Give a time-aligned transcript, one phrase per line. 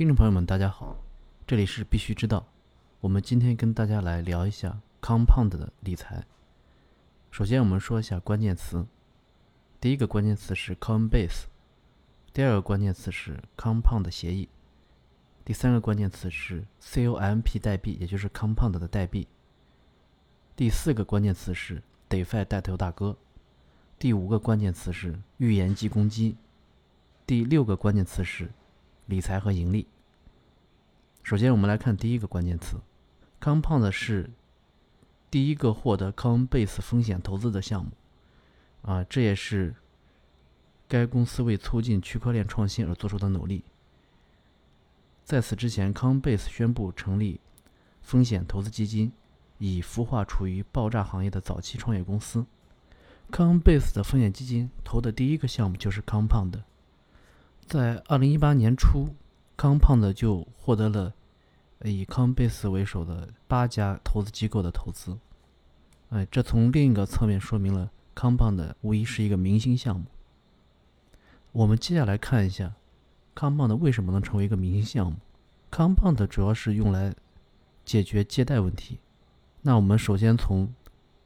[0.00, 0.96] 听众朋友们，大家好，
[1.46, 2.46] 这里是必须知道。
[3.00, 6.24] 我们今天跟大家来聊一下 compound 的理财。
[7.30, 8.86] 首先，我们说一下关键词。
[9.78, 11.44] 第一个关键词是 Coinbase，
[12.32, 14.48] 第二个关键词是 compound 协议，
[15.44, 19.28] 第三个关键词是 COMP 代币，也就是 compound 的代币。
[20.56, 23.14] 第四个关键词是 DeFi 带头大哥。
[23.98, 26.38] 第五个关键词是预言机攻击。
[27.26, 28.50] 第六个关键词是。
[29.10, 29.88] 理财和盈利。
[31.24, 32.76] 首先，我们来看第一个关键词
[33.40, 34.30] ，Compound 是
[35.30, 37.90] 第一个获得 Coinbase 风险投资的项目，
[38.82, 39.74] 啊，这也是
[40.88, 43.64] 该公司为促进区块链创新而做出的努力。
[45.24, 47.40] 在此之前，Coinbase 宣布成立
[48.00, 49.12] 风险投资基金，
[49.58, 52.46] 以孵化处于爆炸行业的早期创业公司。
[53.32, 56.62] Coinbase 的风险基金投的第一个项目就是 Compound。
[57.70, 59.14] 在二零一八年初，
[59.56, 61.14] 康胖子就获得了
[61.84, 65.16] 以康贝斯为首的八家投资机构的投资。
[66.08, 70.06] 哎，这从另一个侧面说明了康胖的无疑是一个明星项目。
[71.52, 72.74] 我们接下来看一下
[73.36, 75.16] 康胖的为什么能成为一个明星项目。
[75.70, 77.14] 康胖的主要是用来
[77.84, 78.98] 解决借贷问题。
[79.62, 80.74] 那我们首先从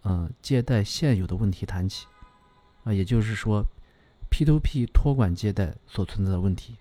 [0.03, 2.07] 嗯借贷现有的问题谈起
[2.83, 3.65] 啊，也就是说。
[4.35, 6.75] P2P 托管借贷所存在的问题。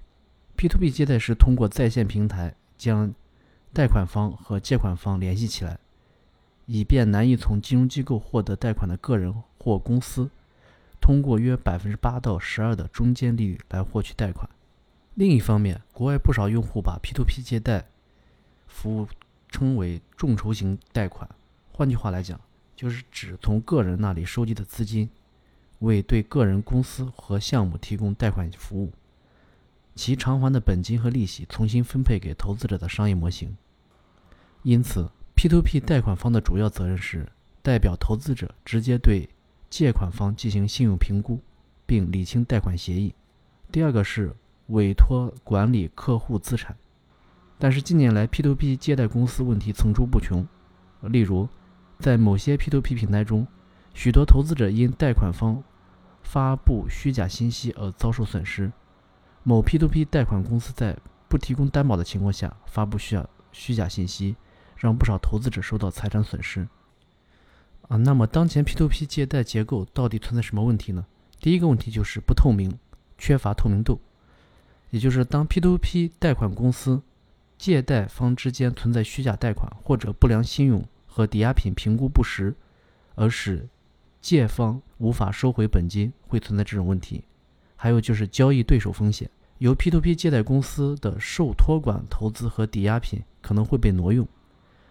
[0.58, 3.14] P2P 借贷是通过在线平台将
[3.72, 5.78] 贷款方和借款方联系起来，
[6.66, 10.31] 以便难以从金融机构获得贷款的个人或公司，
[11.00, 14.50] 通过约百分之八到十二的中间利率来获取贷款。
[15.14, 17.86] 另一方面，国外不少用户把 P2P 借贷
[18.66, 19.08] 服务
[19.50, 21.30] 称为众筹型贷款，
[21.72, 22.42] 换句话来讲，
[22.76, 25.08] 就是指从个人那里收集的资金。
[25.84, 28.92] 为对个人、公司和项目提供贷款服务，
[29.95, 33.56] 其偿还的本金和利息重新分配给投资者的商业模型。
[34.62, 37.28] 因此，P2P 贷款方的主要责任是
[37.62, 39.28] 代表投资者直接对
[39.69, 41.41] 借款方进行信用评估，
[41.85, 43.13] 并理清贷款协议。
[43.69, 44.34] 第二个是
[44.68, 46.75] 委托管理客户资产。
[47.59, 50.47] 但是近年来，P2P 借贷公司问题层出不穷。
[51.02, 51.50] 例如，
[52.00, 53.46] 在某些 P2P 平台中，
[53.94, 55.62] 许多投资者因贷款方
[56.23, 58.72] 发布虚假信息而遭受损失。
[59.44, 60.97] 某 P2P 贷款公司在
[61.28, 64.35] 不提供担保的情况下发布虚假虚假信息，
[64.78, 66.67] 让不少投资者受到财产损失。
[67.89, 71.06] 啊，那么当前 P2P 借贷结构到底存在什么问题呢？
[71.39, 72.79] 第一个问题就是不透明，
[73.17, 74.00] 缺乏透明度。
[74.90, 77.01] 也就是当 P2P 贷款公司
[77.57, 82.55] 借贷方之间存在虚假贷款或者不良信用和抵押品评估不实，
[83.16, 83.67] 而使
[84.23, 87.25] 借方无法收回本金，会存在这种问题。
[87.75, 94.25] 还有就是交易对手风险，由 P2P 借贷公司的受托管投资和抵押品可能会被挪用，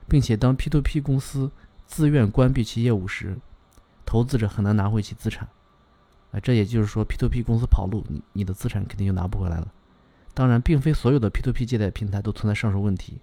[0.07, 1.51] 并且当 P2P 公司
[1.87, 3.39] 自愿关闭其业务时，
[4.05, 5.49] 投资者很难拿回其资产。
[6.31, 9.73] 啊，这也就是说 P2P 公司跑路，你你的资产肯定就拿不回来了。
[10.35, 13.23] 当然，并非所有的 P2P 借贷平台都存在上述问题，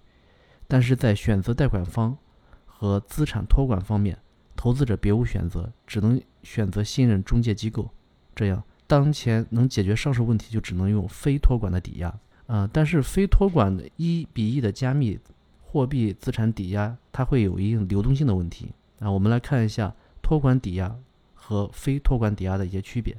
[0.67, 2.17] 但是在选择贷款方
[2.65, 4.17] 和资产托管方面。
[4.59, 7.89] 投资者别无选择，只能选择信任中介机构。
[8.35, 12.13] 这样，当前能解决上述问题，就只能用非托管的抵押。
[12.45, 15.17] 啊，但是非托管的一比一的加密
[15.61, 18.73] 货币资产抵押，它会有一定流动性的问题。
[18.99, 20.93] 啊，我们来看一下托管抵押
[21.33, 23.15] 和非托管抵押的一些区别。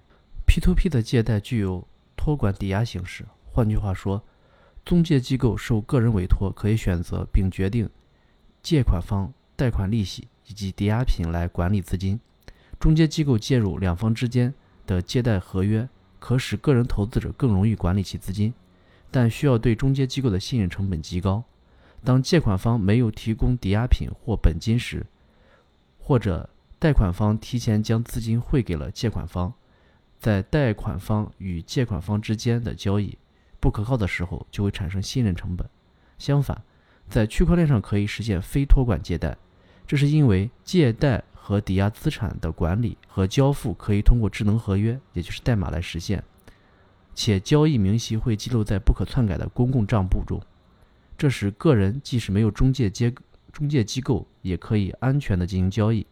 [0.46, 1.82] P2P 的借贷具有
[2.16, 4.22] 托管抵押形式，换句话说，
[4.84, 7.88] 中介机构受个人委托，可以选择并决定
[8.62, 10.28] 借款方贷款利息。
[10.50, 12.18] 以及抵押品来管理资金，
[12.80, 14.52] 中介机构介入两方之间
[14.84, 15.88] 的借贷合约，
[16.18, 18.52] 可使个人投资者更容易管理其资金，
[19.12, 21.44] 但需要对中介机构的信任成本极高。
[22.02, 25.06] 当借款方没有提供抵押品或本金时，
[26.00, 26.50] 或者
[26.80, 29.54] 贷款方提前将资金汇给了借款方，
[30.18, 33.16] 在贷款方与借款方之间的交易
[33.60, 35.68] 不可靠的时候，就会产生信任成本。
[36.18, 36.60] 相反，
[37.08, 39.36] 在区块链上可以实现非托管借贷。
[39.90, 46.22] 这是因为借贷和抵押资产的管理和交付可以通过智能合约，也就是代码来实现，
[47.12, 50.40] 且交易明细会记录在不可篡改的公共账簿中。
[51.18, 53.12] 这时个人即使没有中介接
[53.52, 56.06] 中介机构，也可以安全的进行交易。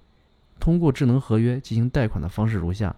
[0.59, 2.97] 通过智能合约进行贷款的方式如下：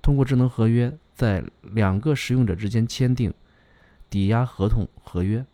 [0.00, 3.34] 通过智能合约，在两个使用者之间签订
[4.08, 5.44] 抵押合同合约，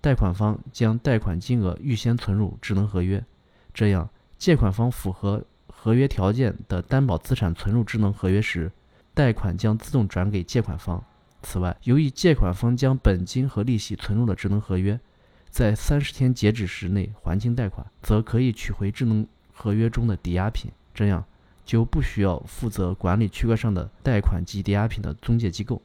[0.00, 3.24] 贷款方将贷款金额预先存入智能合约。
[3.74, 4.08] 这样，
[4.38, 8.70] 借款方符合合约条件的担保资产存入智能合约时，
[9.14, 11.02] 贷款将自动转给借款方，
[11.42, 14.98] 此外，由于借款方将本金和利息存入了智能合约，
[15.50, 21.24] 在三十天截止时内还清贷款，则可以取回智能合约中的抵押品，这样
[21.64, 25.82] 就不需要负责管理区块上的贷款及抵押品的中介机构。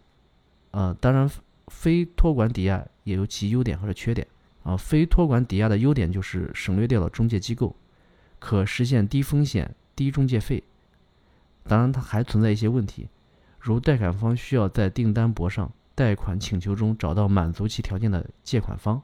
[0.71, 1.29] 呃，当然，
[1.67, 4.27] 非托管抵押也有其优点和缺点。
[4.67, 7.73] 啊，非托管抵押的优点就是省略掉了中介机构，
[8.37, 10.61] 可实现低风险、低中介费。
[11.63, 13.07] 当然，它还存在一些问题，
[13.61, 19.01] 如贷款方需要在订单簿上、贷款请求中找到满足其条件的借款方，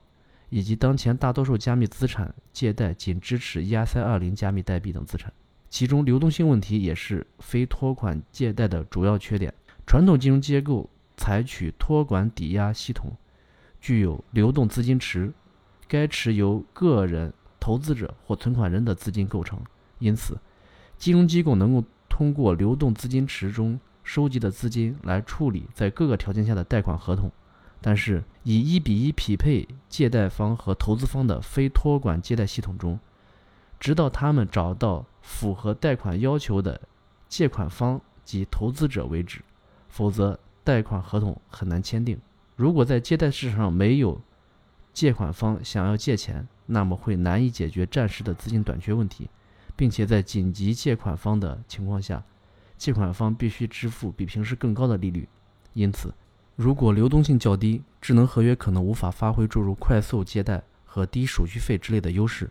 [0.50, 5.32] 以及当前大多数加密资产借贷仅支持 ERC-20 加密代币等资产，
[5.70, 9.54] 其中流动性问题也是非托管借贷的主要缺点。
[9.88, 13.16] 传统金融机构采取托管抵押系统，
[13.80, 15.32] 具有流动资金池。
[15.88, 19.60] 该池由个人、投资者或存款人的资金构成，
[20.00, 20.38] 因此，
[20.98, 27.32] 金融机构能够通过流动资金池中收集的资金来处理在各个条件下的贷款合同。
[27.82, 32.98] 但是，以一比一匹配借贷方和投资方的非托管借贷系统中，
[33.80, 36.80] 直到他们找到符合贷款要求的
[37.28, 39.42] 借款方及投资者为止，
[39.90, 42.18] 否则贷款合同很难签订。
[42.56, 44.22] 如果在借贷市场上没有，
[44.94, 49.28] 借款方想要借钱，那么会难以解决暂时的资金短缺问题，
[49.76, 52.24] 并且在紧急借款方的情况下，
[52.78, 55.28] 借款方必须支付比平时更高的利率。
[55.74, 56.14] 因此，
[56.56, 62.48] 如果流动性较低，智能合约可能无法发挥诸如快速借贷和低手续费之类的优势。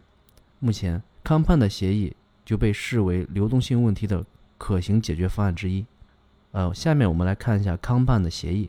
[0.59, 4.27] 目前，康盼的协议就被视为流动性问题的
[4.59, 5.87] 可行解决方案之一。
[6.51, 8.69] 呃，下面我们来看一下康盼的协议。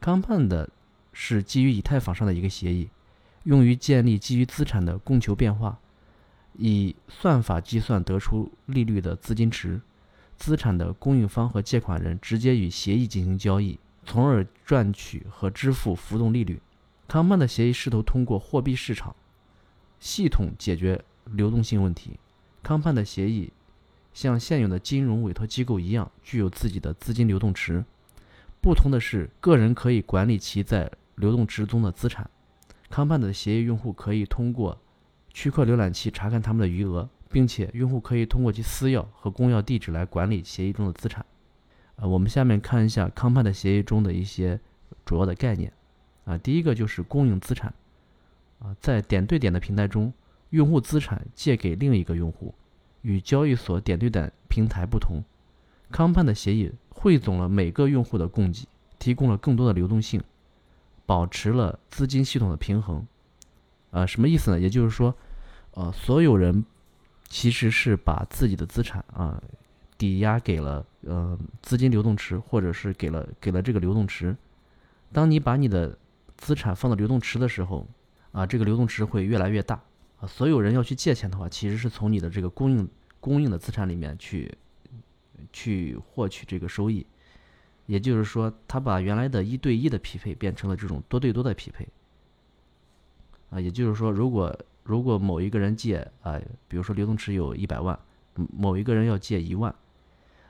[0.00, 0.70] 康盼的。
[1.18, 2.90] 是基于以太坊上的一个协议，
[3.44, 5.78] 用于建立基于资产的供求变化，
[6.58, 9.80] 以算法计算得出利率的资金池，
[10.36, 16.60] 资产的供应方和借款人直接与协议进行交易，从而赚取和支付浮动利率。
[17.08, 19.16] 康盼的协议试图通过货币市场
[19.98, 22.18] 系统解决流动性问题。
[22.62, 23.50] 康盼的协议
[24.12, 27.82] 像现有的金融委托机构一样，具有自己的资金流动池，
[28.60, 32.30] 不同的是，个人可以管理其在流动池中的资产，
[32.88, 34.78] 康盼的协议用户可以通过
[35.32, 41.24] 区块浏览器查看他们的余额，并且用户可以通过其私钥和公钥地址来管理协议中的资产。
[41.96, 44.60] 呃，我们下面看一下康盼的协议中的一些
[45.04, 45.72] 主要的概念。
[46.24, 47.72] 啊，第一个就是供应资产。
[48.58, 50.12] 啊，在点对点的平台中，
[50.50, 52.54] 用户资产借给另一个用户，
[53.02, 55.22] 与交易所点对点平台不同，
[55.90, 58.66] 康盼的协议汇总了每个用户的供给，
[58.98, 60.22] 提供了更多的流动性。
[61.06, 63.06] 保持了资金系统的平衡，
[63.92, 64.60] 啊，什么意思呢？
[64.60, 65.14] 也就是说，
[65.70, 66.64] 呃，所有人
[67.28, 69.40] 其实是把自己的资产啊
[69.96, 74.36] 抵押给了呃资金流动池，或者是给了给了这个流动池。
[75.12, 75.96] 当你把你的
[76.36, 77.86] 资产放到流动池的时候，
[78.32, 79.80] 啊，这个流动池会越来越大。
[80.18, 82.88] 啊，所有人要去借钱的话，其实是从你的这个供应
[83.20, 84.52] 供应的资产里面去
[85.52, 87.06] 去获取这个收益。
[87.86, 91.86] 也就是说，他把原来的一对一的匹配变成了这种多对多的匹配。
[93.50, 96.36] 啊，也就是说，如果如果某一个人借啊，
[96.66, 97.96] 比如说流动池有一百万，
[98.34, 99.72] 某一个人要借一万，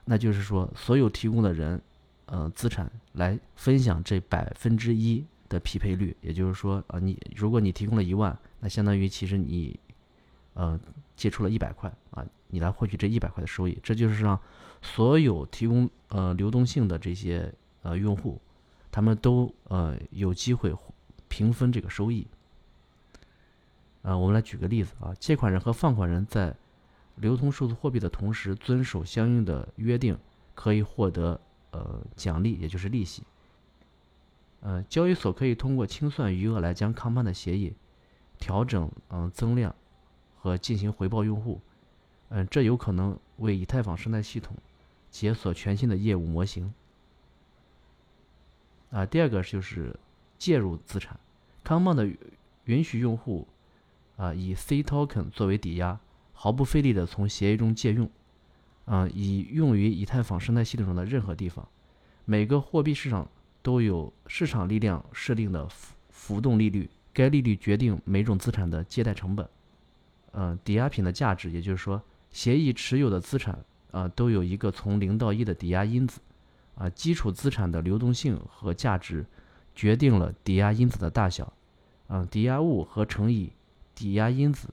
[0.07, 1.79] 那就是说，所有提供的人，
[2.25, 6.17] 呃，资产来分享这百分之一的匹配率。
[6.23, 9.79] 也就是说，啊，你如果你提供了一万，那相当于其实你，
[10.55, 10.81] 呃，
[11.15, 13.79] 借出了一百块啊，你来获取这一百块的收益。
[13.83, 14.41] 这就是让。
[14.83, 17.53] 所有提供呃流动性的这些
[17.83, 18.41] 呃用户，
[18.91, 20.75] 他们都呃有机会
[21.29, 22.27] 平分这个收益。
[24.03, 26.55] 啊，我们来举个例子啊，借款人和放款人在
[27.17, 30.17] 流通数字货币的同时遵守相应的约定，
[30.55, 31.41] 可以获得
[31.73, 33.25] 呃奖励，也就是利息。
[34.61, 37.75] 呃，交易所可以通过清算余额来将康盼的协议
[38.39, 39.75] 调整嗯增量
[40.37, 41.61] 和进行回报用户。
[42.29, 44.57] 嗯，这有可能为以太坊生态系统
[45.11, 46.73] 解锁全新的业务模型。
[48.91, 49.95] 啊，第二个就是
[50.39, 51.19] 介入资产，
[51.65, 52.09] 康棒的
[52.65, 53.47] 允许用户
[54.17, 55.99] 啊以 C token 作为抵押，
[56.33, 58.09] 毫不费力的从协议中借用，
[58.85, 61.67] 啊，以用于以太坊生态系统上的任何地方。
[62.25, 63.29] 每个货币市场
[63.63, 69.49] 都有市场力量设定的浮浮动利率，该利率决定每种资产的借贷成本。
[70.33, 72.01] 嗯，抵押品的价值，也就是说。
[72.37, 76.21] 协议持有的资产啊，都有一个从零到一的抵押因子，
[76.75, 79.25] 啊，基础资产的流动性和价值
[79.75, 81.51] 决定了抵押因子的大小，
[82.09, 83.51] 啊，抵押物和乘以
[83.95, 84.69] 抵押因子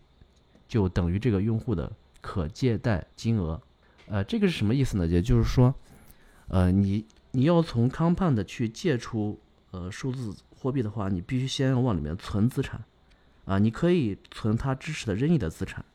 [0.68, 1.90] 就等于这个用户的
[2.20, 3.62] 可借贷金额，
[4.08, 5.08] 呃，这个是什么意思呢？
[5.08, 5.74] 也就是说，
[6.50, 9.40] 呃，你你要从 Compound 去借出
[9.72, 12.84] 呃数字货币的话，你必须先要往里面存资产，
[13.46, 15.86] 啊，你可以存它支持的任意的资产，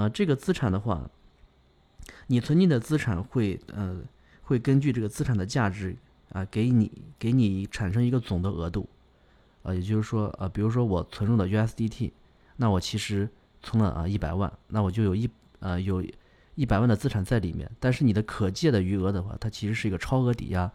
[0.00, 1.10] 啊，这个资产的话，
[2.28, 4.00] 你存进的资产会呃
[4.42, 5.96] 会根据这个资产的价值
[6.32, 8.88] 啊给你给你产生一个总的额度，
[9.62, 12.12] 啊，也就是说啊，比如说我存入的 USDT，
[12.56, 13.28] 那我其实
[13.62, 15.28] 存了啊一百万，那我就有一
[15.58, 16.02] 呃有。
[16.56, 20.70] 一百万的资产在里面，但是你的可借的余额的话，它其实是一个超额抵押，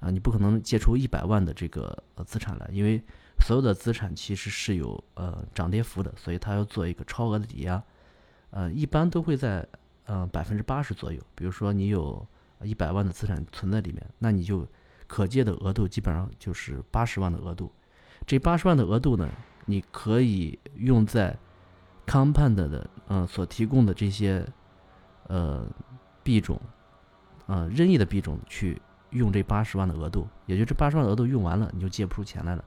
[0.00, 3.02] 啊，你不可能借出一百万的这个呃资产来，因为
[3.44, 7.82] 所有的资产其实是有呃涨跌幅的，所以它要做一个超额的抵押，
[8.56, 9.66] 呃，一般都会在
[10.06, 11.20] 呃百分之八十左右。
[11.34, 12.26] 比如说你有
[12.62, 14.66] 一百万的资产存在里面，那你就
[15.06, 17.70] 可借的额度基本上就是八十万的额度，
[18.26, 19.28] 这八十万的额度呢，
[19.66, 21.36] 你可以用在
[22.06, 24.46] Compound 的嗯所提供的这些。
[25.28, 25.66] 呃，
[26.22, 26.56] 币种，
[27.48, 32.64] 呃，任意的币种去用这八十万的额度，也就这八十万额度用完了，你就借不出钱来了，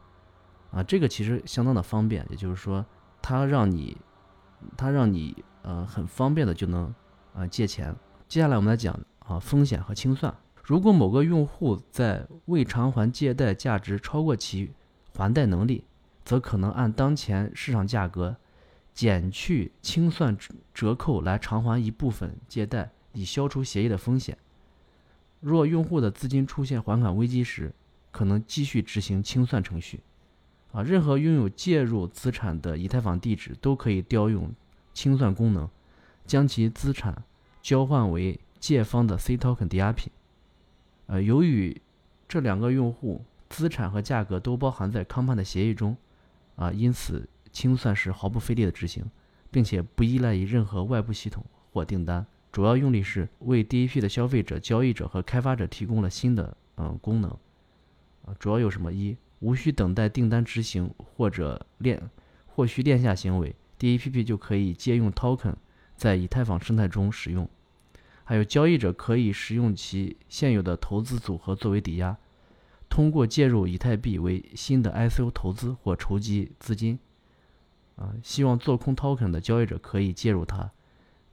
[0.71, 2.85] 啊，这个其实相当的方便，也就是说，
[3.21, 3.95] 它让你，
[4.75, 6.93] 它让你呃很方便的就能
[7.33, 7.95] 啊借钱。
[8.27, 10.35] 接下来我们来讲啊风险和清算。
[10.63, 14.71] 如果某个用户在未偿还借贷价值超过其
[15.15, 15.83] 还贷能力，
[16.23, 18.35] 则可能按当前市场价格。
[18.91, 20.37] 减去清算
[20.73, 24.37] 折扣来偿还一部分借贷，以消除协议的风险。
[25.39, 27.73] 若用户的资金出现还款危机时，
[28.11, 30.01] 可能继续执行清算程序。
[30.73, 34.51] 啊，任何拥有介入资产的以太坊地址都可以调用
[34.99, 35.69] 清算功能，
[36.25, 37.23] 将其资产
[37.61, 40.11] 交换为借方的 C token 抵押品。
[41.05, 41.81] 呃，由于
[42.27, 45.95] 这两个用户资产和价格都包含在 Compan 的协议中，
[46.57, 47.29] 啊，因此。
[47.51, 49.03] 清算是毫不费力的执行，
[49.49, 57.31] 并且不依赖于任何外部系统或订单，主要用力是为 DAP 的消费者、交易者和开发者提供了新的嗯功能。
[58.25, 58.93] 啊，主要有什么？
[58.93, 61.99] 一、无需等待订单执行或者链
[62.45, 65.55] 或需链下行为，DAPP 就可以借用 Token
[65.95, 67.49] 在以太坊生态中使用。
[68.23, 72.15] 还有交易者可以使用其现有的投资组合作为抵押，
[72.87, 76.99] 通过介入以太币为新的 ICO 投资或筹集资金。
[77.95, 80.71] 啊，希望做空 token 的交易者可以介入它，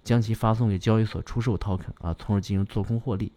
[0.03, 3.31] 将其发送给交易所出售 token 啊，从而进行做空获利。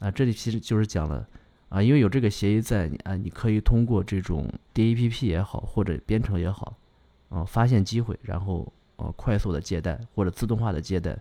[0.00, 1.28] 啊，这里其实就是讲了
[1.68, 6.76] 啊，因为有这个协议在，啊，你可以通过这种 DAPP 也好，或者编程也好，
[7.34, 11.18] 啊，发现机会，然后呃快速的借贷或者自动化的借贷，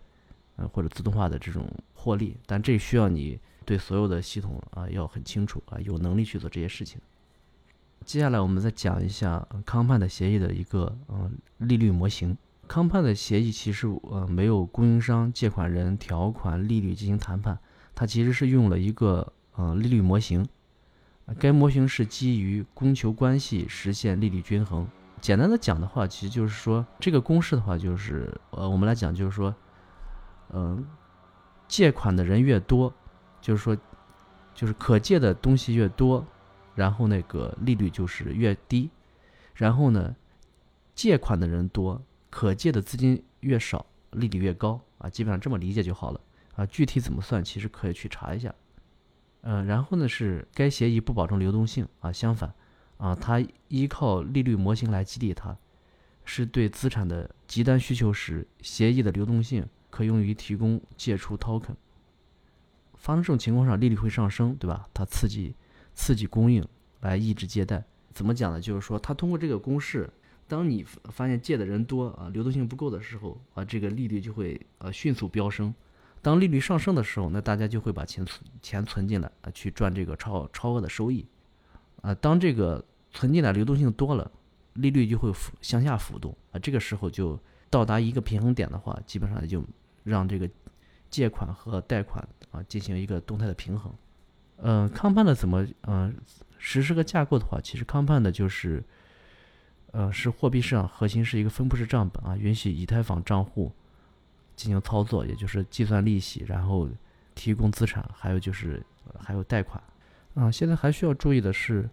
[0.58, 1.66] 嗯，或者自动化的这种
[1.96, 2.38] 获利。
[2.46, 7.02] 但这需要你对所有的系统啊要很清楚啊，有能力去做这些事情。
[8.06, 12.38] 接下来我们再讲一下 Compound 协议的一个呃利率模型。
[12.68, 17.58] Compound 协议其实呃没有供应商、借款人、条款、利率进行谈判，
[17.96, 20.48] 它其实是用了一个呃利率模型。
[21.40, 24.86] 该模型是基于供求关系实现利率均衡。
[25.24, 29.56] 简单的讲的话，其实就是说这个公式的话就是呃我们来讲就是说，
[30.50, 30.86] 嗯，
[31.66, 32.94] 借款的人越多，
[33.40, 33.74] 就是说
[34.54, 36.26] 就是可借的东西越多。
[36.76, 38.90] 然后那个利率就是越低，
[39.54, 40.14] 然后呢，
[40.94, 46.20] 借款的人多，可借的资金越少，利率越高啊，基本上这么理解就好了
[46.56, 46.66] 啊。
[46.66, 48.54] 具体怎么算，其实可以去查一下。
[49.42, 52.54] 嗯，然后呢是该协议不保证流动性啊，相反
[53.04, 55.58] 啊，它依靠利率模型来激励它，
[56.24, 61.76] 是对资产的极端需求时，协议的流动性可用于提供借出 token。
[62.96, 64.88] 发生这种情况上，利率会上升，对吧？
[64.94, 65.54] 它刺激。
[65.94, 66.66] 刺激供应
[67.02, 67.84] 来抑制借贷，
[68.14, 68.62] 怎么讲呢？
[68.62, 70.10] 就是说，它通过这个公式，
[70.48, 75.76] 当你发现借的人多啊，流动性不够的时候啊，这个利率就会呃迅速飙升。
[76.22, 81.26] 当利率上升的时候，那大家就会把钱存钱存进来啊，去赚这个超超额的收益。
[82.02, 82.84] 啊，当这个
[83.14, 84.30] 存进来流动性多了，
[84.74, 87.40] 利率就会浮向下浮动啊，这个时候就
[87.70, 89.64] 到达一个平衡点的话，基本上就
[90.04, 90.50] 让这个
[91.10, 93.94] 借款和贷款啊进行一个动态的平衡。
[94.58, 96.14] 嗯，Compound 怎么嗯
[96.58, 98.84] 实施个架构的话，其实 Compound 就是，
[99.92, 103.72] 呃，是货币市场核心是一个分布式账本啊，允许以太坊账户
[104.56, 106.88] 进行操作，也就是计算利息，然后
[107.36, 108.82] 提供资产，还有就是
[109.20, 109.84] 还有贷款
[110.36, 110.50] 啊。
[110.50, 111.90] 现在还需要注意的是，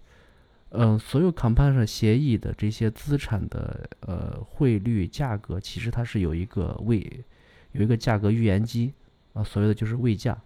[0.70, 7.24] 嗯，所有 Compound 协议的这些资产的呃汇率价格，其实它是有一个位
[7.72, 8.92] 有一个价格预言机
[9.32, 10.36] 啊，所谓的就是位价。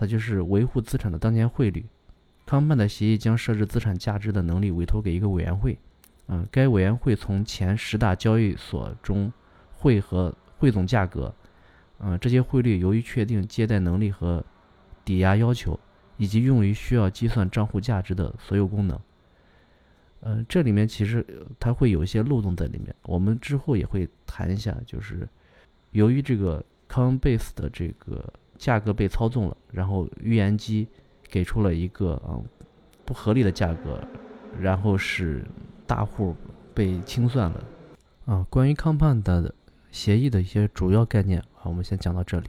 [0.00, 1.84] 它就是维护资产的当前汇率。
[2.46, 5.76] 康曼的协议将设置资产价值的能力委托给一个委员会，
[6.28, 9.32] 嗯，该委员会从前十大交易所中
[9.72, 11.34] 汇合汇总价格，
[11.98, 14.44] 嗯，这些汇率由于确定借贷能力和
[15.04, 15.76] 抵押要求，
[16.16, 18.96] 以及用于需要计算账户价值的所有功能。
[20.20, 21.24] 呃，这里面其实
[21.60, 24.76] 它会有一些漏洞在里面，我们之后也会谈一下。
[24.84, 25.28] 就是
[25.92, 30.88] 由于这个 Coinbase 的这个价格被操纵了，然后预言机
[31.28, 32.42] 给出了一个啊
[33.04, 34.02] 不合理的价格，
[34.60, 35.44] 然后使
[35.86, 36.34] 大户
[36.74, 37.64] 被清算了。
[38.26, 39.54] 啊，关于 Compound 的
[39.90, 42.48] 协议的一些主要概念，好，我们先讲到这里。